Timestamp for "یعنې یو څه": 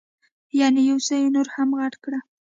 0.59-1.13